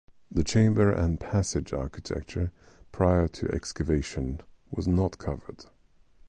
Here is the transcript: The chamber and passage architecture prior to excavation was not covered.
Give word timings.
The 0.31 0.43
chamber 0.43 0.91
and 0.91 1.19
passage 1.19 1.73
architecture 1.73 2.51
prior 2.91 3.27
to 3.27 3.47
excavation 3.51 4.41
was 4.71 4.87
not 4.87 5.19
covered. 5.19 5.65